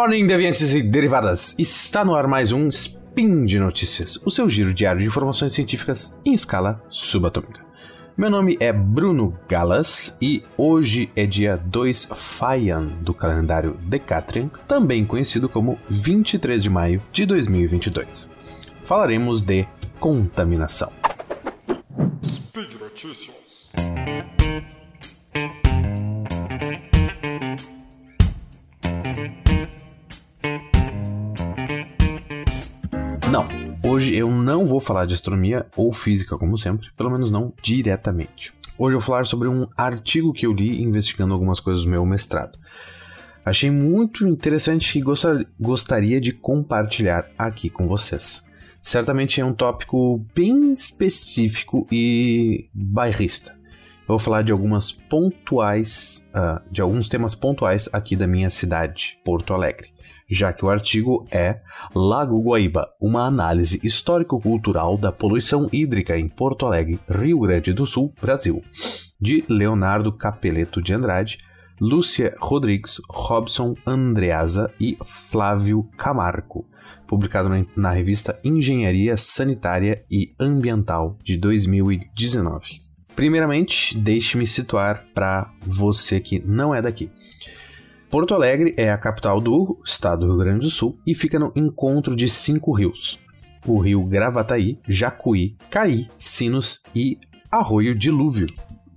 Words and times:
morning, 0.00 0.26
deviantes 0.26 0.72
e 0.72 0.80
derivadas! 0.80 1.54
Está 1.58 2.02
no 2.02 2.14
ar 2.14 2.26
mais 2.26 2.52
um 2.52 2.70
Spin 2.70 3.44
de 3.44 3.58
Notícias, 3.58 4.18
o 4.24 4.30
seu 4.30 4.48
giro 4.48 4.72
diário 4.72 5.02
de 5.02 5.06
informações 5.06 5.52
científicas 5.52 6.18
em 6.24 6.32
escala 6.32 6.82
subatômica. 6.88 7.60
Meu 8.16 8.30
nome 8.30 8.56
é 8.60 8.72
Bruno 8.72 9.38
Galas 9.46 10.16
e 10.18 10.42
hoje 10.56 11.10
é 11.14 11.26
dia 11.26 11.54
2 11.54 12.12
Faian 12.14 12.86
do 13.02 13.12
calendário 13.12 13.76
Decatrian, 13.82 14.48
também 14.66 15.04
conhecido 15.04 15.50
como 15.50 15.78
23 15.90 16.62
de 16.62 16.70
maio 16.70 17.02
de 17.12 17.26
2022. 17.26 18.26
Falaremos 18.86 19.42
de 19.42 19.66
contaminação. 19.98 20.90
Speed 22.24 22.72
Notícias. 22.80 23.34
Não, 33.30 33.46
hoje 33.88 34.16
eu 34.16 34.28
não 34.28 34.66
vou 34.66 34.80
falar 34.80 35.06
de 35.06 35.14
astronomia 35.14 35.64
ou 35.76 35.92
física, 35.92 36.36
como 36.36 36.58
sempre, 36.58 36.88
pelo 36.96 37.10
menos 37.10 37.30
não 37.30 37.52
diretamente. 37.62 38.52
Hoje 38.76 38.96
eu 38.96 38.98
vou 38.98 39.06
falar 39.06 39.24
sobre 39.24 39.46
um 39.46 39.68
artigo 39.76 40.32
que 40.32 40.44
eu 40.44 40.52
li 40.52 40.82
investigando 40.82 41.32
algumas 41.32 41.60
coisas 41.60 41.84
do 41.84 41.90
meu 41.90 42.04
mestrado. 42.04 42.58
Achei 43.44 43.70
muito 43.70 44.26
interessante 44.26 44.98
e 44.98 45.02
gostaria 45.60 46.20
de 46.20 46.32
compartilhar 46.32 47.30
aqui 47.38 47.70
com 47.70 47.86
vocês. 47.86 48.42
Certamente 48.82 49.40
é 49.40 49.44
um 49.44 49.54
tópico 49.54 50.26
bem 50.34 50.72
específico 50.72 51.86
e 51.92 52.68
bairrista. 52.74 53.52
Eu 53.52 54.16
vou 54.16 54.18
falar 54.18 54.42
de 54.42 54.50
algumas 54.50 54.90
pontuais, 54.90 56.26
uh, 56.34 56.60
de 56.68 56.82
alguns 56.82 57.08
temas 57.08 57.36
pontuais 57.36 57.88
aqui 57.92 58.16
da 58.16 58.26
minha 58.26 58.50
cidade, 58.50 59.20
Porto 59.24 59.54
Alegre 59.54 59.92
já 60.30 60.52
que 60.52 60.64
o 60.64 60.70
artigo 60.70 61.26
é 61.32 61.60
Lago 61.94 62.40
Guaíba, 62.40 62.88
uma 63.00 63.26
análise 63.26 63.80
histórico-cultural 63.82 64.96
da 64.96 65.10
poluição 65.10 65.68
hídrica 65.72 66.16
em 66.16 66.28
Porto 66.28 66.66
Alegre, 66.66 67.00
Rio 67.10 67.40
Grande 67.40 67.72
do 67.72 67.84
Sul, 67.84 68.14
Brasil, 68.20 68.62
de 69.20 69.44
Leonardo 69.48 70.12
Capeleto 70.12 70.80
de 70.80 70.94
Andrade, 70.94 71.38
Lúcia 71.80 72.36
Rodrigues, 72.38 73.00
Robson 73.08 73.74
Andreasa 73.86 74.70
e 74.78 74.96
Flávio 75.02 75.88
Camargo, 75.96 76.66
publicado 77.06 77.48
na 77.74 77.90
revista 77.90 78.38
Engenharia 78.44 79.16
Sanitária 79.16 80.04
e 80.10 80.34
Ambiental 80.38 81.16
de 81.24 81.36
2019. 81.38 82.78
Primeiramente, 83.16 83.98
deixe-me 83.98 84.46
situar 84.46 85.04
para 85.12 85.50
você 85.60 86.20
que 86.20 86.38
não 86.46 86.74
é 86.74 86.80
daqui. 86.80 87.10
Porto 88.10 88.34
Alegre 88.34 88.74
é 88.76 88.90
a 88.90 88.98
capital 88.98 89.40
do 89.40 89.78
estado 89.84 90.26
do 90.26 90.32
Rio 90.32 90.38
Grande 90.38 90.60
do 90.66 90.70
Sul 90.70 90.98
e 91.06 91.14
fica 91.14 91.38
no 91.38 91.52
encontro 91.54 92.16
de 92.16 92.28
cinco 92.28 92.72
rios: 92.72 93.20
o 93.64 93.78
rio 93.78 94.02
Gravataí, 94.02 94.80
Jacuí, 94.88 95.54
Caí, 95.70 96.08
Sinos 96.18 96.80
e 96.92 97.20
Arroio 97.48 97.94
Dilúvio. 97.94 98.48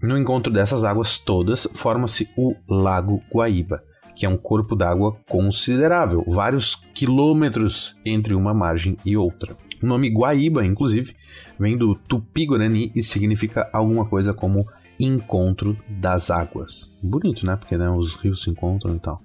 No 0.02 0.17
encontro 0.17 0.52
dessas 0.52 0.84
águas 0.84 1.19
todas, 1.19 1.67
forma-se 1.75 2.28
o 2.36 2.56
Lago 2.67 3.22
Guaíba, 3.31 3.84
que 4.16 4.25
é 4.25 4.30
um 4.30 4.36
corpo 4.36 4.75
d'água 4.75 5.16
considerável, 5.30 6.25
vários 6.28 6.75
quilômetros 6.95 7.95
entre 8.03 8.34
uma 8.34 8.52
margem 8.52 8.97
e 9.06 9.16
outra. 9.16 9.56
O 9.81 9.86
nome 9.86 10.09
Guaíba, 10.09 10.66
inclusive, 10.66 11.16
vem 11.59 11.78
do 11.78 11.94
tupi-guarani 11.94 12.91
e 12.95 13.03
significa 13.03 13.69
alguma 13.72 14.06
coisa 14.06 14.34
como 14.34 14.67
encontro 14.99 15.77
das 15.88 16.29
águas. 16.29 16.95
Bonito, 17.01 17.45
né? 17.45 17.56
Porque 17.56 17.78
né, 17.78 17.90
os 17.90 18.16
rios 18.16 18.44
se 18.44 18.50
encontram 18.50 18.95
e 18.95 19.00
tal. 19.00 19.22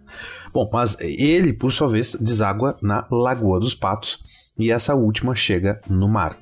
Bom, 0.53 0.69
mas 0.73 0.97
ele, 1.01 1.53
por 1.53 1.73
sua 1.73 1.89
vez, 1.89 2.15
deságua 2.15 2.77
na 2.83 3.07
Lagoa 3.11 3.61
dos 3.61 3.75
Patos 3.75 4.19
e 4.59 4.71
essa 4.71 4.95
última 4.95 5.35
chega 5.35 5.81
no 5.89 6.09
mar. 6.09 6.39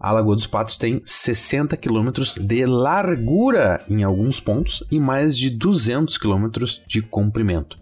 A 0.00 0.12
Lagoa 0.12 0.36
dos 0.36 0.46
Patos 0.46 0.76
tem 0.76 1.02
60 1.04 1.76
quilômetros 1.76 2.36
de 2.36 2.64
largura 2.64 3.84
em 3.88 4.04
alguns 4.04 4.40
pontos 4.40 4.84
e 4.90 5.00
mais 5.00 5.36
de 5.36 5.50
200 5.50 6.16
quilômetros 6.16 6.82
de 6.86 7.02
comprimento. 7.02 7.76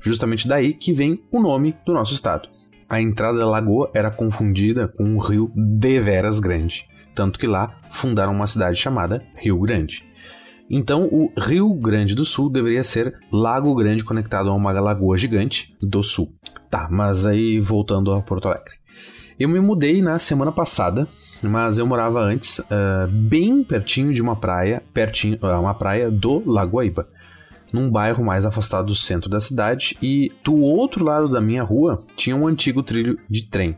Justamente 0.00 0.48
daí 0.48 0.72
que 0.72 0.94
vem 0.94 1.22
o 1.30 1.40
nome 1.40 1.76
do 1.84 1.92
nosso 1.92 2.14
estado. 2.14 2.48
A 2.88 3.02
entrada 3.02 3.36
da 3.36 3.46
lagoa 3.46 3.90
era 3.92 4.10
confundida 4.10 4.88
com 4.88 5.04
um 5.04 5.18
rio 5.18 5.52
deveras 5.54 6.40
grande, 6.40 6.88
tanto 7.14 7.38
que 7.38 7.46
lá 7.46 7.78
fundaram 7.90 8.32
uma 8.32 8.46
cidade 8.46 8.78
chamada 8.78 9.22
Rio 9.34 9.60
Grande. 9.60 10.07
Então, 10.70 11.04
o 11.10 11.32
Rio 11.38 11.72
Grande 11.74 12.14
do 12.14 12.24
Sul 12.24 12.50
deveria 12.50 12.82
ser 12.82 13.18
Lago 13.32 13.74
Grande 13.74 14.04
conectado 14.04 14.50
a 14.50 14.54
uma 14.54 14.70
lagoa 14.72 15.16
gigante 15.16 15.74
do 15.80 16.02
sul. 16.02 16.32
Tá, 16.70 16.88
mas 16.90 17.24
aí 17.24 17.58
voltando 17.58 18.12
a 18.12 18.20
Porto 18.20 18.48
Alegre. 18.48 18.74
Eu 19.38 19.48
me 19.48 19.60
mudei 19.60 20.02
na 20.02 20.18
semana 20.18 20.52
passada, 20.52 21.08
mas 21.42 21.78
eu 21.78 21.86
morava 21.86 22.20
antes 22.20 22.58
uh, 22.58 23.08
bem 23.08 23.62
pertinho 23.62 24.12
de 24.12 24.20
uma 24.20 24.36
praia, 24.36 24.82
pertinho, 24.92 25.38
uh, 25.40 25.60
uma 25.60 25.74
praia 25.74 26.10
do 26.10 26.42
Lago 26.44 26.76
Guaíba, 26.76 27.08
num 27.72 27.88
bairro 27.88 28.24
mais 28.24 28.44
afastado 28.44 28.86
do 28.86 28.94
centro 28.94 29.30
da 29.30 29.40
cidade 29.40 29.96
e 30.02 30.32
do 30.42 30.56
outro 30.60 31.04
lado 31.04 31.28
da 31.28 31.40
minha 31.40 31.62
rua 31.62 32.02
tinha 32.16 32.34
um 32.34 32.46
antigo 32.46 32.82
trilho 32.82 33.18
de 33.30 33.46
trem. 33.46 33.76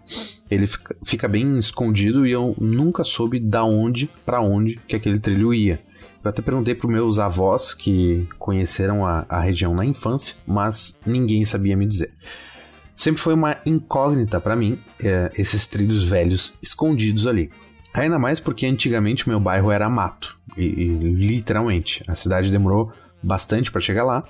Ele 0.50 0.66
fica, 0.66 0.96
fica 1.04 1.28
bem 1.28 1.58
escondido 1.58 2.26
e 2.26 2.32
eu 2.32 2.56
nunca 2.58 3.04
soube 3.04 3.38
da 3.38 3.62
onde 3.62 4.08
para 4.24 4.40
onde 4.40 4.76
que 4.88 4.96
aquele 4.96 5.20
trilho 5.20 5.52
ia. 5.52 5.78
Eu 6.22 6.28
até 6.28 6.42
perguntei 6.42 6.74
para 6.74 6.88
meus 6.88 7.18
avós 7.18 7.72
que 7.72 8.28
conheceram 8.38 9.06
a, 9.06 9.24
a 9.28 9.40
região 9.40 9.74
na 9.74 9.84
infância, 9.84 10.36
mas 10.46 10.98
ninguém 11.06 11.44
sabia 11.44 11.76
me 11.76 11.86
dizer. 11.86 12.12
Sempre 12.94 13.22
foi 13.22 13.32
uma 13.32 13.56
incógnita 13.64 14.38
para 14.38 14.54
mim 14.54 14.78
é, 15.02 15.32
esses 15.38 15.66
trilhos 15.66 16.04
velhos 16.04 16.52
escondidos 16.62 17.26
ali. 17.26 17.50
Ainda 17.94 18.18
mais 18.18 18.38
porque 18.38 18.66
antigamente 18.66 19.28
meu 19.28 19.40
bairro 19.40 19.70
era 19.70 19.88
mato, 19.88 20.38
e, 20.56 20.64
e 20.64 20.88
literalmente. 21.14 22.04
A 22.06 22.14
cidade 22.14 22.50
demorou 22.50 22.92
bastante 23.22 23.72
para 23.72 23.80
chegar 23.80 24.04
lá, 24.04 24.22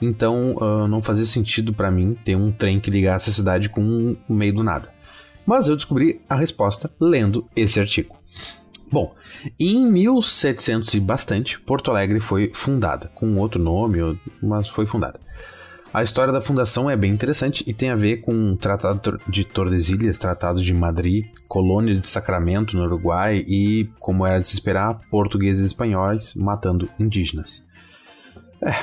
então 0.00 0.56
uh, 0.56 0.88
não 0.88 1.02
fazia 1.02 1.26
sentido 1.26 1.74
para 1.74 1.90
mim 1.90 2.16
ter 2.24 2.34
um 2.34 2.50
trem 2.50 2.80
que 2.80 2.90
ligasse 2.90 3.28
a 3.28 3.32
cidade 3.32 3.68
com 3.68 4.16
o 4.28 4.34
meio 4.34 4.54
do 4.54 4.62
nada. 4.62 4.92
Mas 5.46 5.68
eu 5.68 5.76
descobri 5.76 6.22
a 6.28 6.34
resposta 6.34 6.90
lendo 6.98 7.46
esse 7.54 7.78
artigo. 7.78 8.16
Bom, 8.94 9.12
em 9.58 9.90
1700 9.90 10.94
e 10.94 11.00
bastante, 11.00 11.58
Porto 11.58 11.90
Alegre 11.90 12.20
foi 12.20 12.52
fundada, 12.54 13.10
com 13.12 13.36
outro 13.38 13.60
nome, 13.60 13.98
mas 14.40 14.68
foi 14.68 14.86
fundada. 14.86 15.18
A 15.92 16.04
história 16.04 16.32
da 16.32 16.40
fundação 16.40 16.88
é 16.88 16.94
bem 16.96 17.10
interessante 17.10 17.64
e 17.66 17.74
tem 17.74 17.90
a 17.90 17.96
ver 17.96 18.18
com 18.18 18.52
o 18.52 18.56
Tratado 18.56 19.18
de 19.28 19.44
Tordesilhas, 19.44 20.16
Tratado 20.16 20.62
de 20.62 20.72
Madrid, 20.72 21.26
Colônia 21.48 21.98
de 21.98 22.06
Sacramento 22.06 22.76
no 22.76 22.84
Uruguai 22.84 23.44
e, 23.48 23.90
como 23.98 24.24
era 24.24 24.38
de 24.38 24.46
se 24.46 24.54
esperar, 24.54 25.00
portugueses 25.10 25.64
e 25.64 25.66
espanhóis 25.66 26.32
matando 26.36 26.88
indígenas. 26.96 27.64
É. 28.62 28.76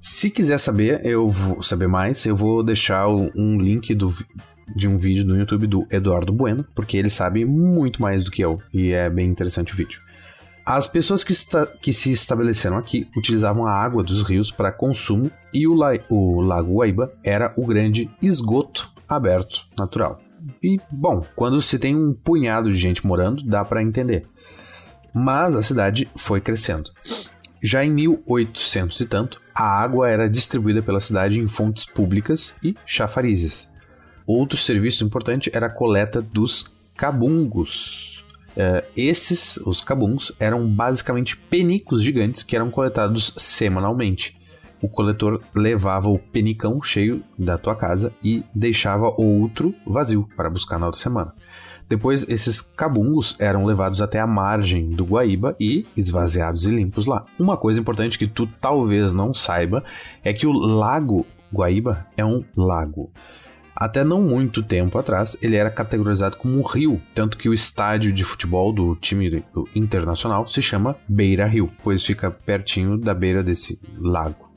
Se 0.00 0.30
quiser 0.30 0.56
saber, 0.56 1.04
eu 1.04 1.28
vou 1.28 1.62
saber 1.62 1.88
mais, 1.88 2.24
eu 2.24 2.34
vou 2.34 2.62
deixar 2.62 3.06
um 3.06 3.60
link 3.60 3.94
do, 3.94 4.10
de 4.74 4.88
um 4.88 4.96
vídeo 4.96 5.24
no 5.24 5.36
YouTube 5.36 5.66
do 5.66 5.86
Eduardo 5.90 6.32
Bueno, 6.32 6.64
porque 6.74 6.96
ele 6.96 7.10
sabe 7.10 7.44
muito 7.44 8.00
mais 8.00 8.24
do 8.24 8.30
que 8.30 8.42
eu 8.42 8.60
e 8.72 8.92
é 8.92 9.08
bem 9.08 9.28
interessante 9.28 9.72
o 9.72 9.76
vídeo. 9.76 10.00
As 10.64 10.86
pessoas 10.86 11.24
que, 11.24 11.34
que 11.80 11.92
se 11.92 12.12
estabeleceram 12.12 12.76
aqui 12.76 13.08
utilizavam 13.16 13.66
a 13.66 13.72
água 13.72 14.02
dos 14.02 14.22
rios 14.22 14.50
para 14.52 14.70
consumo 14.70 15.30
e 15.52 15.66
o, 15.66 15.74
la 15.74 15.98
o 16.08 16.40
Lago 16.40 16.74
Guaíba 16.74 17.12
era 17.24 17.52
o 17.56 17.66
grande 17.66 18.10
esgoto 18.22 18.90
aberto 19.08 19.66
natural. 19.76 20.20
E, 20.62 20.78
bom, 20.90 21.24
quando 21.34 21.60
se 21.60 21.78
tem 21.78 21.96
um 21.96 22.14
punhado 22.14 22.70
de 22.70 22.76
gente 22.76 23.06
morando, 23.06 23.42
dá 23.42 23.64
para 23.64 23.82
entender. 23.82 24.24
Mas 25.12 25.56
a 25.56 25.62
cidade 25.62 26.08
foi 26.14 26.40
crescendo. 26.40 26.90
Já 27.62 27.84
em 27.84 27.90
1800 27.90 29.00
e 29.00 29.06
tanto, 29.06 29.42
a 29.54 29.64
água 29.64 30.08
era 30.08 30.30
distribuída 30.30 30.80
pela 30.80 31.00
cidade 31.00 31.38
em 31.38 31.48
fontes 31.48 31.84
públicas 31.84 32.54
e 32.62 32.74
chafarizes. 32.86 33.69
Outro 34.32 34.56
serviço 34.56 35.02
importante 35.02 35.50
era 35.52 35.66
a 35.66 35.70
coleta 35.70 36.22
dos 36.22 36.64
cabungos. 36.96 38.24
Uh, 38.50 38.86
esses, 38.96 39.56
os 39.56 39.82
cabuns, 39.82 40.30
eram 40.38 40.68
basicamente 40.68 41.36
penicos 41.36 42.00
gigantes 42.00 42.44
que 42.44 42.54
eram 42.54 42.70
coletados 42.70 43.34
semanalmente. 43.36 44.38
O 44.80 44.88
coletor 44.88 45.40
levava 45.52 46.10
o 46.10 46.16
penicão 46.16 46.80
cheio 46.80 47.24
da 47.36 47.58
tua 47.58 47.74
casa 47.74 48.12
e 48.22 48.44
deixava 48.54 49.12
outro 49.20 49.74
vazio 49.84 50.28
para 50.36 50.48
buscar 50.48 50.78
na 50.78 50.86
outra 50.86 51.00
semana. 51.00 51.34
Depois, 51.88 52.24
esses 52.28 52.60
cabungos 52.60 53.34
eram 53.36 53.66
levados 53.66 54.00
até 54.00 54.20
a 54.20 54.28
margem 54.28 54.90
do 54.90 55.04
Guaíba 55.04 55.56
e 55.58 55.84
esvaziados 55.96 56.66
e 56.66 56.70
limpos 56.70 57.04
lá. 57.04 57.26
Uma 57.36 57.56
coisa 57.56 57.80
importante 57.80 58.16
que 58.16 58.28
tu 58.28 58.46
talvez 58.60 59.12
não 59.12 59.34
saiba 59.34 59.82
é 60.22 60.32
que 60.32 60.46
o 60.46 60.52
lago 60.52 61.26
Guaíba 61.52 62.06
é 62.16 62.24
um 62.24 62.44
lago. 62.56 63.10
Até 63.80 64.04
não 64.04 64.20
muito 64.20 64.62
tempo 64.62 64.98
atrás, 64.98 65.38
ele 65.40 65.56
era 65.56 65.70
categorizado 65.70 66.36
como 66.36 66.58
um 66.58 66.62
rio, 66.62 67.00
tanto 67.14 67.38
que 67.38 67.48
o 67.48 67.54
estádio 67.54 68.12
de 68.12 68.22
futebol 68.22 68.74
do 68.74 68.94
time 68.94 69.42
do 69.54 69.66
Internacional 69.74 70.46
se 70.46 70.60
chama 70.60 70.98
Beira 71.08 71.46
Rio, 71.46 71.72
pois 71.82 72.04
fica 72.04 72.30
pertinho 72.30 72.98
da 72.98 73.14
beira 73.14 73.42
desse 73.42 73.80
lago. 73.98 74.50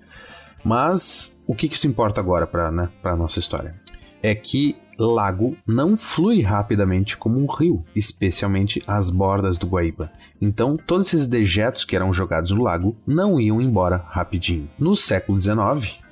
Mas 0.61 1.41
o 1.47 1.55
que, 1.55 1.69
que 1.69 1.75
isso 1.77 1.87
importa 1.87 2.19
agora 2.19 2.45
para 2.45 2.69
né, 2.69 2.89
a 3.01 3.15
nossa 3.15 3.39
história? 3.39 3.75
É 4.21 4.35
que 4.35 4.75
lago 4.99 5.55
não 5.65 5.95
flui 5.95 6.41
rapidamente 6.41 7.15
como 7.15 7.39
um 7.39 7.45
rio, 7.45 7.83
especialmente 7.95 8.81
as 8.85 9.09
bordas 9.09 9.57
do 9.57 9.67
Guaíba. 9.67 10.11
Então, 10.41 10.75
todos 10.75 11.07
esses 11.07 11.27
dejetos 11.27 11.85
que 11.85 11.95
eram 11.95 12.11
jogados 12.11 12.51
no 12.51 12.61
lago 12.61 12.95
não 13.07 13.39
iam 13.39 13.61
embora 13.61 14.03
rapidinho. 14.09 14.69
No 14.77 14.95
século 14.95 15.39
XIX, 15.39 16.02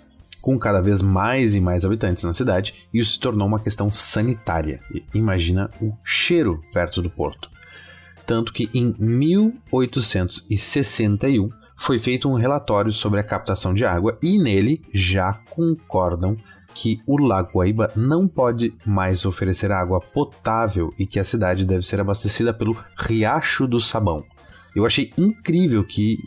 com 0.41 0.57
cada 0.57 0.81
vez 0.81 1.01
mais 1.01 1.55
e 1.55 1.61
mais 1.61 1.85
habitantes 1.85 2.23
na 2.23 2.33
cidade, 2.33 2.87
isso 2.93 3.13
se 3.13 3.19
tornou 3.19 3.47
uma 3.47 3.59
questão 3.59 3.91
sanitária. 3.91 4.79
Imagina 5.13 5.69
o 5.81 5.93
cheiro 6.03 6.61
perto 6.73 7.01
do 7.01 7.09
porto. 7.09 7.49
Tanto 8.25 8.51
que 8.51 8.69
em 8.73 8.93
1861 8.97 11.49
foi 11.75 11.99
feito 11.99 12.29
um 12.29 12.35
relatório 12.35 12.91
sobre 12.91 13.19
a 13.19 13.23
captação 13.23 13.73
de 13.73 13.85
água 13.85 14.17
e 14.21 14.37
nele 14.37 14.81
já 14.93 15.33
concordam 15.49 16.37
que 16.73 17.01
o 17.05 17.19
Lago 17.19 17.57
Guaíba 17.57 17.91
não 17.95 18.27
pode 18.27 18.73
mais 18.85 19.25
oferecer 19.25 19.71
água 19.71 19.99
potável 19.99 20.93
e 20.97 21.05
que 21.05 21.19
a 21.19 21.23
cidade 21.23 21.65
deve 21.65 21.85
ser 21.85 21.99
abastecida 21.99 22.53
pelo 22.53 22.77
Riacho 22.95 23.67
do 23.67 23.79
Sabão. 23.79 24.23
Eu 24.75 24.85
achei 24.85 25.11
incrível 25.17 25.83
que 25.83 26.17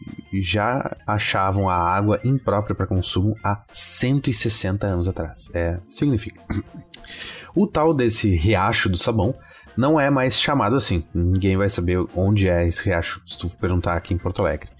já 0.40 0.96
achavam 1.06 1.68
a 1.68 1.76
água 1.76 2.20
imprópria 2.24 2.74
para 2.74 2.86
consumo 2.86 3.36
há 3.42 3.62
160 3.72 4.86
anos 4.86 5.08
atrás. 5.08 5.50
É, 5.54 5.78
significa. 5.90 6.42
O 7.56 7.66
tal 7.66 7.94
desse 7.94 8.28
Riacho 8.34 8.88
do 8.88 8.98
Sabão 8.98 9.34
não 9.76 9.98
é 9.98 10.10
mais 10.10 10.38
chamado 10.38 10.76
assim. 10.76 11.04
Ninguém 11.14 11.56
vai 11.56 11.68
saber 11.68 12.04
onde 12.14 12.48
é 12.48 12.66
esse 12.66 12.84
riacho 12.84 13.20
se 13.26 13.38
tu 13.38 13.48
perguntar 13.58 13.96
aqui 13.96 14.14
em 14.14 14.18
Porto 14.18 14.42
Alegre. 14.42 14.70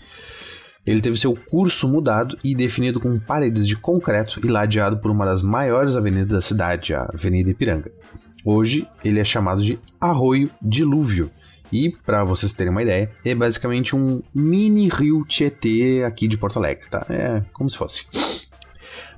Ele 0.87 1.01
teve 1.01 1.19
seu 1.19 1.35
curso 1.35 1.89
mudado 1.89 2.39
e 2.45 2.55
definido 2.55 3.01
com 3.01 3.19
paredes 3.19 3.67
de 3.67 3.75
concreto 3.75 4.39
e 4.45 4.49
ladeado 4.49 4.99
por 4.99 5.11
uma 5.11 5.25
das 5.25 5.43
maiores 5.43 5.97
avenidas 5.97 6.33
da 6.33 6.41
cidade, 6.41 6.95
a 6.95 7.09
Avenida 7.13 7.51
Ipiranga. 7.51 7.91
Hoje 8.45 8.87
ele 9.03 9.19
é 9.19 9.25
chamado 9.25 9.63
de 9.63 9.79
Arroio 9.99 10.51
Dilúvio. 10.61 11.31
E, 11.73 11.91
para 12.05 12.25
vocês 12.25 12.53
terem 12.53 12.71
uma 12.71 12.83
ideia, 12.83 13.11
é 13.25 13.35
basicamente 13.35 13.97
um 13.97 14.23
mini 14.35 14.89
rio 14.89 15.25
Tietê 15.25 16.05
aqui 16.07 16.29
de 16.29 16.39
Porto 16.39 16.59
Alegre, 16.59 16.89
tá? 16.89 17.05
É 17.09 17.43
como 17.53 17.69
se 17.69 17.77
fosse. 17.77 18.07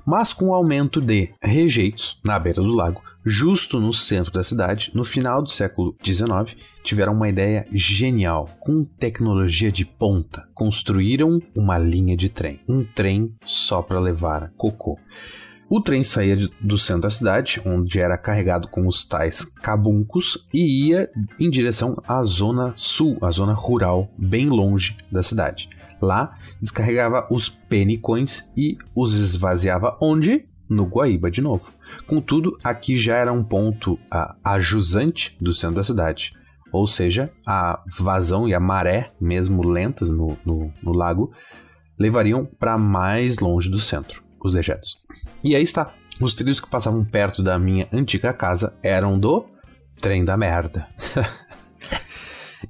Mas 0.05 0.31
com 0.31 0.47
o 0.47 0.53
aumento 0.53 1.01
de 1.01 1.33
rejeitos 1.41 2.17
na 2.23 2.39
beira 2.39 2.61
do 2.61 2.73
lago, 2.73 3.01
justo 3.25 3.77
no 3.77 3.91
centro 3.91 4.31
da 4.31 4.41
cidade, 4.41 4.89
no 4.93 5.03
final 5.03 5.41
do 5.41 5.49
século 5.49 5.95
XIX, 6.01 6.55
tiveram 6.81 7.11
uma 7.13 7.27
ideia 7.27 7.67
genial. 7.73 8.49
Com 8.57 8.85
tecnologia 8.85 9.69
de 9.69 9.85
ponta, 9.85 10.47
construíram 10.53 11.41
uma 11.53 11.77
linha 11.77 12.15
de 12.15 12.29
trem. 12.29 12.61
Um 12.69 12.85
trem 12.85 13.35
só 13.43 13.81
para 13.81 13.99
levar 13.99 14.49
cocô. 14.55 14.97
O 15.69 15.81
trem 15.81 16.01
saía 16.01 16.37
do 16.61 16.77
centro 16.77 17.01
da 17.01 17.09
cidade, 17.09 17.61
onde 17.65 17.99
era 17.99 18.17
carregado 18.17 18.69
com 18.69 18.87
os 18.87 19.03
tais 19.03 19.43
cabuncos, 19.43 20.47
e 20.53 20.87
ia 20.87 21.09
em 21.37 21.49
direção 21.49 21.93
à 22.07 22.23
zona 22.23 22.73
sul, 22.77 23.17
a 23.21 23.29
zona 23.31 23.51
rural, 23.51 24.09
bem 24.17 24.47
longe 24.47 24.95
da 25.11 25.21
cidade. 25.21 25.69
Lá, 26.01 26.37
descarregava 26.61 27.27
os 27.29 27.49
penicões 27.49 28.49
e 28.55 28.77
os 28.95 29.13
esvaziava 29.13 29.97
onde? 29.99 30.47
No 30.69 30.85
Guaíba 30.85 31.29
de 31.29 31.41
novo. 31.41 31.73
Contudo, 32.05 32.57
aqui 32.63 32.95
já 32.95 33.17
era 33.17 33.33
um 33.33 33.43
ponto 33.43 33.99
a, 34.09 34.35
ajusante 34.45 35.35
do 35.41 35.51
centro 35.51 35.77
da 35.77 35.83
cidade. 35.83 36.33
Ou 36.71 36.87
seja, 36.87 37.29
a 37.45 37.83
vazão 37.99 38.47
e 38.47 38.53
a 38.53 38.59
maré, 38.59 39.11
mesmo 39.19 39.67
lentas 39.67 40.09
no, 40.09 40.37
no, 40.45 40.71
no 40.81 40.93
lago, 40.93 41.33
levariam 41.99 42.45
para 42.45 42.77
mais 42.77 43.39
longe 43.39 43.69
do 43.69 43.79
centro 43.81 44.26
os 44.47 44.53
dejetos. 44.53 44.97
E 45.43 45.55
aí 45.55 45.63
está. 45.63 45.93
Os 46.19 46.33
trilhos 46.33 46.59
que 46.59 46.69
passavam 46.69 47.05
perto 47.05 47.43
da 47.43 47.59
minha 47.59 47.87
antiga 47.93 48.33
casa 48.33 48.73
eram 48.81 49.19
do 49.19 49.45
trem 50.01 50.25
da 50.25 50.35
merda. 50.35 50.87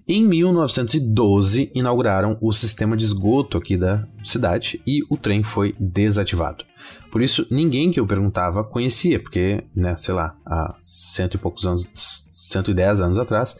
Em 0.09 0.25
1912, 0.25 1.71
inauguraram 1.73 2.37
o 2.41 2.51
sistema 2.51 2.95
de 2.95 3.05
esgoto 3.05 3.57
aqui 3.57 3.77
da 3.77 4.05
cidade 4.23 4.81
e 4.85 5.01
o 5.09 5.17
trem 5.17 5.43
foi 5.43 5.75
desativado. 5.79 6.65
Por 7.11 7.21
isso, 7.21 7.45
ninguém 7.49 7.91
que 7.91 7.99
eu 7.99 8.07
perguntava 8.07 8.63
conhecia, 8.63 9.21
porque, 9.21 9.63
né, 9.75 9.95
sei 9.97 10.13
lá, 10.13 10.35
há 10.45 10.75
cento 10.83 11.35
e 11.35 11.37
poucos 11.37 11.65
anos, 11.65 11.87
110 12.33 13.01
anos 13.01 13.17
atrás, 13.17 13.57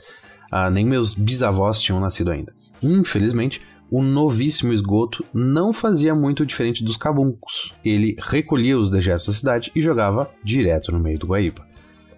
ah, 0.52 0.70
nem 0.70 0.86
meus 0.86 1.14
bisavós 1.14 1.82
tinham 1.82 2.00
nascido 2.00 2.32
ainda. 2.32 2.54
Infelizmente, 2.82 3.62
o 3.90 4.04
novíssimo 4.04 4.74
esgoto 4.74 5.24
não 5.34 5.72
fazia 5.72 6.14
muito 6.14 6.46
diferente 6.46 6.84
dos 6.84 6.98
cabuncos. 6.98 7.74
Ele 7.84 8.16
recolhia 8.20 8.78
os 8.78 8.90
dejetos 8.90 9.28
da 9.28 9.34
cidade 9.34 9.72
e 9.76 9.82
jogava 9.82 10.30
direto 10.44 10.92
no 10.92 11.00
meio 11.00 11.20
do 11.20 11.28
Guaíba 11.28 11.68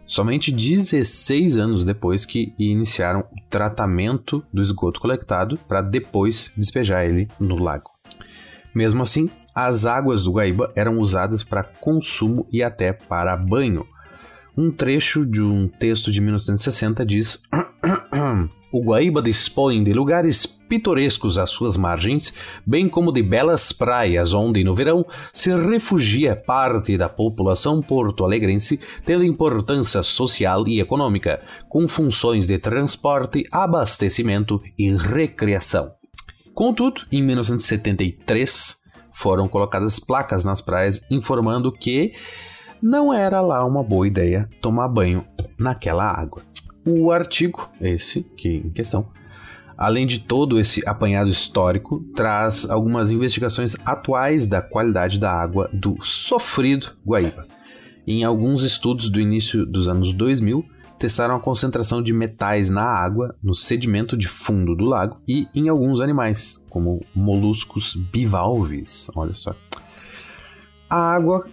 somente 0.10 0.52
16 0.52 1.56
anos 1.60 1.86
depois 1.86 2.26
que 2.26 2.52
iniciaram 2.58 3.20
o 3.32 3.42
tratamento 3.48 4.44
do 4.52 4.60
esgoto 4.60 5.00
coletado 5.00 5.56
para 5.68 5.82
depois 5.82 6.52
despejar 6.58 7.06
ele 7.06 7.28
no 7.40 7.62
lago. 7.62 7.92
Mesmo 8.74 9.04
assim, 9.04 9.30
as 9.54 9.86
águas 9.86 10.24
do 10.24 10.32
Guaíba 10.32 10.72
eram 10.76 10.98
usadas 10.98 11.44
para 11.44 11.64
consumo 11.64 12.48
e 12.52 12.64
até 12.64 12.92
para 12.92 13.38
banho. 13.38 13.86
Um 14.60 14.72
trecho 14.72 15.26
de 15.26 15.42
um 15.42 15.70
texto 15.70 16.12
de 16.12 16.20
1960 16.20 17.06
diz: 17.06 17.42
O 18.74 18.84
Guaíba 18.84 19.22
dispõe 19.22 19.82
de 19.82 19.94
lugares 19.94 20.46
pitorescos 20.46 21.38
às 21.38 21.50
suas 21.50 21.78
margens, 21.78 22.34
bem 22.66 22.90
como 22.90 23.14
de 23.14 23.24
belas 23.24 23.72
praias 23.72 24.34
onde, 24.34 24.62
no 24.66 24.76
verão, 24.76 25.06
se 25.34 25.56
refugia 25.56 26.36
parte 26.36 26.98
da 26.98 27.08
população 27.08 27.82
porto-alegrense, 27.82 28.78
tendo 29.06 29.24
importância 29.24 30.04
social 30.04 30.68
e 30.68 30.82
econômica, 30.82 31.42
com 31.70 31.88
funções 31.88 32.48
de 32.48 32.58
transporte, 32.58 33.46
abastecimento 33.54 34.62
e 34.78 34.92
recreação. 34.94 35.94
Contudo, 36.54 37.04
em 37.10 37.24
1973, 37.24 38.76
foram 39.14 39.48
colocadas 39.48 40.02
placas 40.02 40.44
nas 40.44 40.62
praias 40.62 41.02
informando 41.10 41.72
que 41.72 42.12
não 42.82 43.14
era 43.14 43.42
lá 43.42 43.66
uma 43.66 43.84
boa 43.84 44.08
ideia 44.08 44.46
tomar 44.62 44.88
banho 44.88 45.26
naquela 45.58 46.06
água. 46.06 46.42
O 46.86 47.12
artigo, 47.12 47.70
esse 47.80 48.24
que 48.24 48.50
em 48.50 48.70
questão, 48.70 49.08
além 49.78 50.08
de 50.08 50.20
todo 50.20 50.60
esse 50.60 50.88
apanhado 50.88 51.30
histórico, 51.30 52.04
traz 52.16 52.70
algumas 52.70 53.12
investigações 53.12 53.76
atuais 53.86 54.48
da 54.48 54.62
qualidade 54.62 55.20
da 55.20 55.32
água 55.32 55.70
do 55.74 55.98
sofrido 56.02 56.98
Guaíba. 57.06 57.48
Em 58.08 58.24
alguns 58.24 58.64
estudos 58.64 59.10
do 59.10 59.22
início 59.22 59.66
dos 59.66 59.88
anos 59.88 60.14
2000, 60.14 60.66
testaram 60.98 61.36
a 61.36 61.40
concentração 61.40 62.02
de 62.02 62.12
metais 62.12 62.70
na 62.70 62.84
água, 62.84 63.36
no 63.42 63.56
sedimento 63.56 64.18
de 64.18 64.28
fundo 64.28 64.76
do 64.76 64.86
lago 64.86 65.22
e 65.28 65.48
em 65.56 65.70
alguns 65.70 66.02
animais, 66.02 66.64
como 66.70 67.06
moluscos 67.16 67.96
bivalves. 67.96 69.10
Olha 69.16 69.34
só. 69.34 69.56
A 70.90 70.98
água 70.98 71.48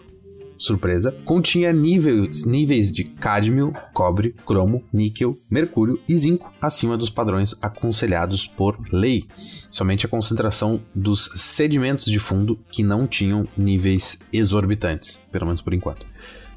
surpresa, 0.59 1.13
continha 1.25 1.73
níveis, 1.73 2.45
níveis 2.45 2.93
de 2.93 3.05
cádmio, 3.05 3.73
cobre, 3.93 4.35
cromo, 4.45 4.85
níquel, 4.93 5.37
mercúrio 5.51 6.01
e 6.09 6.17
zinco 6.17 6.53
acima 6.61 6.97
dos 6.97 7.11
padrões 7.11 7.55
aconselhados 7.61 8.47
por 8.47 8.77
lei. 8.93 9.27
Somente 9.71 10.07
a 10.07 10.09
concentração 10.09 10.81
dos 10.95 11.31
sedimentos 11.37 12.07
de 12.07 12.19
fundo 12.19 12.59
que 12.71 12.83
não 12.83 13.07
tinham 13.07 13.45
níveis 13.57 14.19
exorbitantes, 14.33 15.21
pelo 15.31 15.47
menos 15.47 15.63
por 15.63 15.75
enquanto. 15.75 16.07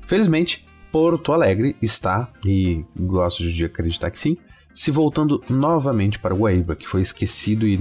Felizmente, 0.06 0.65
Porto 0.91 1.32
Alegre 1.32 1.75
está, 1.82 2.32
e 2.44 2.84
gosto 2.98 3.44
de 3.44 3.65
acreditar 3.65 4.10
que 4.10 4.20
sim, 4.20 4.38
se 4.74 4.91
voltando 4.91 5.44
novamente 5.50 6.18
para 6.18 6.34
Guaíba, 6.34 6.75
que 6.75 6.88
foi 6.88 7.01
esquecido 7.01 7.68
e 7.68 7.77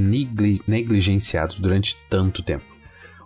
negligenciado 0.66 1.54
durante 1.58 1.96
tanto 2.10 2.42
tempo. 2.42 2.77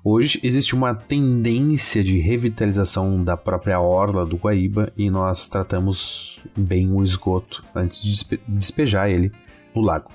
Hoje 0.04 0.40
existe 0.42 0.74
uma 0.74 0.96
tendência 0.96 2.02
de 2.02 2.18
revitalização 2.18 3.22
da 3.22 3.36
própria 3.36 3.80
orla 3.80 4.26
do 4.26 4.36
Guaíba 4.36 4.92
e 4.96 5.08
nós 5.08 5.48
tratamos 5.48 6.40
bem 6.56 6.90
o 6.90 7.04
esgoto 7.04 7.64
antes 7.72 8.02
de 8.02 8.10
despe 8.10 8.40
despejar 8.48 9.08
ele 9.08 9.30
no 9.72 9.80
lago. 9.80 10.10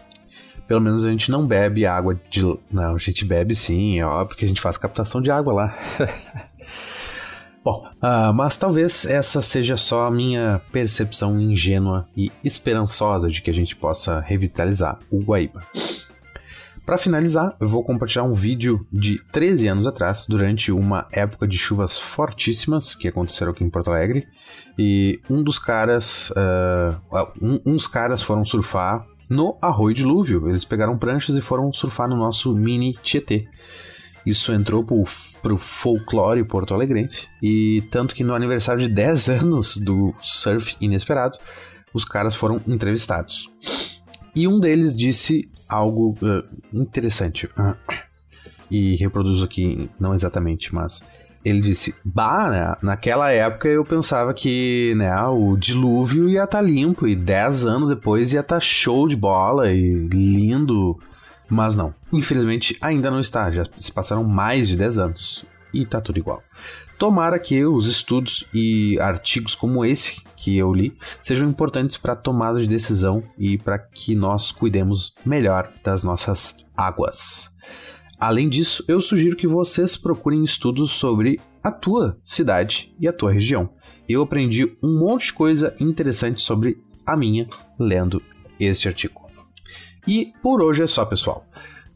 Pelo 0.67 0.81
menos 0.81 1.05
a 1.05 1.09
gente 1.09 1.31
não 1.31 1.47
bebe 1.47 1.85
água 1.85 2.19
de. 2.29 2.41
Não, 2.69 2.95
a 2.95 2.97
gente 2.97 3.23
bebe 3.23 3.55
sim, 3.55 3.97
é 3.97 4.05
óbvio 4.05 4.35
que 4.35 4.43
a 4.43 4.47
gente 4.47 4.59
faz 4.59 4.77
captação 4.77 5.21
de 5.21 5.31
água 5.31 5.53
lá. 5.53 5.77
Bom, 7.63 7.87
uh, 7.95 8.33
mas 8.33 8.57
talvez 8.57 9.05
essa 9.05 9.41
seja 9.41 9.77
só 9.77 10.07
a 10.07 10.11
minha 10.11 10.61
percepção 10.69 11.39
ingênua 11.39 12.09
e 12.15 12.29
esperançosa 12.43 13.29
de 13.29 13.41
que 13.41 13.49
a 13.49 13.53
gente 13.53 13.73
possa 13.73 14.19
revitalizar 14.19 14.99
o 15.09 15.21
Guaíba. 15.21 15.63
Para 16.87 16.97
finalizar, 16.97 17.53
eu 17.59 17.67
vou 17.67 17.83
compartilhar 17.83 18.23
um 18.23 18.33
vídeo 18.33 18.87
de 18.89 19.21
13 19.33 19.67
anos 19.67 19.85
atrás, 19.85 20.25
durante 20.25 20.71
uma 20.71 21.05
época 21.11 21.45
de 21.45 21.57
chuvas 21.57 21.99
fortíssimas 21.99 22.95
que 22.95 23.09
aconteceram 23.09 23.51
aqui 23.51 23.61
em 23.61 23.69
Porto 23.69 23.91
Alegre. 23.91 24.25
E 24.79 25.19
um 25.29 25.43
dos 25.43 25.59
caras, 25.59 26.29
uh, 26.29 27.27
um, 27.41 27.59
uns 27.65 27.87
caras 27.87 28.23
foram 28.23 28.45
surfar 28.45 29.05
no 29.29 29.57
Arroio 29.61 29.93
Dilúvio. 29.93 30.47
Eles 30.47 30.63
pegaram 30.63 30.97
pranchas 30.97 31.35
e 31.35 31.41
foram 31.41 31.73
surfar 31.73 32.07
no 32.07 32.15
nosso 32.15 32.55
mini 32.55 32.93
Tietê. 33.03 33.49
Isso 34.25 34.53
entrou 34.53 34.81
pro, 34.81 35.03
pro 35.41 35.57
folclore 35.57 36.41
porto-alegrense. 36.45 37.27
E 37.43 37.83
tanto 37.91 38.15
que 38.15 38.23
no 38.23 38.33
aniversário 38.33 38.81
de 38.81 38.87
10 38.87 39.27
anos 39.43 39.75
do 39.75 40.13
Surf 40.21 40.77
Inesperado, 40.79 41.37
os 41.93 42.05
caras 42.05 42.33
foram 42.33 42.61
entrevistados. 42.65 43.51
E 44.33 44.47
um 44.47 44.57
deles 44.57 44.95
disse 44.95 45.49
algo 45.67 46.15
uh, 46.21 46.41
interessante. 46.73 47.47
Uh, 47.47 47.75
e 48.69 48.95
reproduzo 48.95 49.45
aqui, 49.45 49.89
não 49.99 50.13
exatamente, 50.13 50.73
mas 50.73 51.01
ele 51.43 51.61
disse: 51.61 51.95
Bah, 52.03 52.49
né? 52.49 52.75
naquela 52.81 53.31
época 53.31 53.67
eu 53.67 53.85
pensava 53.85 54.33
que 54.33 54.93
né, 54.97 55.15
o 55.27 55.55
dilúvio 55.55 56.27
ia 56.27 56.43
estar 56.43 56.59
tá 56.59 56.63
limpo 56.63 57.07
e 57.07 57.15
10 57.15 57.65
anos 57.65 57.89
depois 57.89 58.33
ia 58.33 58.41
estar 58.41 58.55
tá 58.55 58.59
show 58.59 59.07
de 59.07 59.15
bola 59.15 59.71
e 59.71 60.07
lindo. 60.07 60.97
Mas 61.49 61.77
não, 61.77 61.93
infelizmente 62.11 62.77
ainda 62.81 63.09
não 63.09 63.21
está, 63.21 63.49
já 63.49 63.63
se 63.77 63.91
passaram 63.91 64.23
mais 64.23 64.67
de 64.67 64.75
10 64.75 64.97
anos 64.97 65.45
e 65.73 65.85
tá 65.85 66.01
tudo 66.01 66.19
igual. 66.19 66.43
Tomara 66.97 67.37
que 67.37 67.63
os 67.63 67.87
estudos 67.87 68.43
e 68.51 68.99
artigos 68.99 69.53
como 69.53 69.85
esse 69.85 70.21
que 70.35 70.57
eu 70.57 70.73
li 70.73 70.97
sejam 71.21 71.47
importantes 71.47 71.95
para 71.95 72.13
a 72.13 72.15
tomada 72.15 72.59
de 72.59 72.67
decisão 72.67 73.23
e 73.37 73.57
para 73.57 73.77
que 73.77 74.15
nós 74.15 74.51
cuidemos 74.51 75.13
melhor 75.23 75.71
das 75.83 76.03
nossas 76.03 76.55
águas. 76.75 77.51
Além 78.19 78.49
disso, 78.49 78.83
eu 78.87 78.99
sugiro 78.99 79.35
que 79.35 79.47
vocês 79.47 79.95
procurem 79.95 80.43
estudos 80.43 80.91
sobre 80.91 81.39
a 81.63 81.71
tua 81.71 82.17
cidade 82.25 82.91
e 82.99 83.07
a 83.07 83.13
tua 83.13 83.31
região. 83.31 83.69
Eu 84.09 84.23
aprendi 84.23 84.65
um 84.81 84.97
monte 84.99 85.27
de 85.27 85.33
coisa 85.33 85.75
interessante 85.79 86.41
sobre 86.41 86.81
a 87.05 87.15
minha 87.15 87.47
lendo 87.79 88.19
este 88.59 88.87
artigo. 88.87 89.27
E 90.07 90.33
por 90.41 90.63
hoje 90.63 90.81
é 90.81 90.87
só, 90.87 91.05
pessoal. 91.05 91.45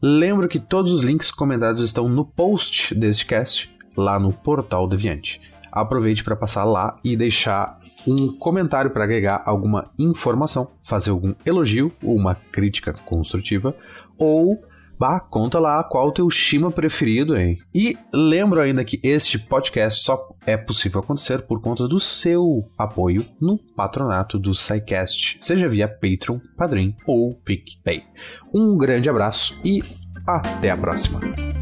Lembro 0.00 0.48
que 0.48 0.60
todos 0.60 0.92
os 0.92 1.00
links 1.00 1.30
comentados 1.30 1.82
estão 1.82 2.08
no 2.08 2.24
post 2.24 2.94
deste 2.94 3.24
cast, 3.24 3.71
lá 3.96 4.18
no 4.18 4.32
portal 4.32 4.88
Deviante. 4.88 5.40
Aproveite 5.70 6.22
para 6.22 6.36
passar 6.36 6.64
lá 6.64 6.96
e 7.02 7.16
deixar 7.16 7.78
um 8.06 8.28
comentário 8.36 8.90
para 8.90 9.04
agregar 9.04 9.42
alguma 9.46 9.90
informação, 9.98 10.68
fazer 10.82 11.10
algum 11.10 11.34
elogio 11.46 11.90
ou 12.02 12.14
uma 12.14 12.34
crítica 12.34 12.92
construtiva, 13.04 13.74
ou 14.18 14.62
Bah, 15.02 15.18
conta 15.18 15.58
lá 15.58 15.82
qual 15.82 16.06
o 16.06 16.12
teu 16.12 16.30
Shima 16.30 16.70
preferido, 16.70 17.36
hein? 17.36 17.58
E 17.74 17.98
lembro 18.14 18.60
ainda 18.60 18.84
que 18.84 19.00
este 19.02 19.36
podcast 19.36 20.04
só 20.04 20.28
é 20.46 20.56
possível 20.56 21.00
acontecer 21.00 21.42
por 21.42 21.60
conta 21.60 21.88
do 21.88 21.98
seu 21.98 22.70
apoio 22.78 23.26
no 23.40 23.58
patronato 23.58 24.38
do 24.38 24.54
SciCast, 24.54 25.38
seja 25.40 25.66
via 25.66 25.88
Patreon, 25.88 26.38
Padrim 26.56 26.94
ou 27.04 27.34
PicPay. 27.34 28.04
Um 28.54 28.78
grande 28.78 29.10
abraço 29.10 29.58
e 29.64 29.82
até 30.24 30.70
a 30.70 30.76
próxima! 30.76 31.61